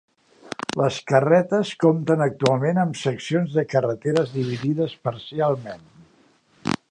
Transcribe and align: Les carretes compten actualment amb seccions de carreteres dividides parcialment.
Les 0.79 0.95
carretes 1.11 1.73
compten 1.83 2.23
actualment 2.27 2.81
amb 2.85 2.97
seccions 3.03 3.53
de 3.59 3.67
carreteres 3.75 4.33
dividides 4.41 4.99
parcialment. 5.09 5.87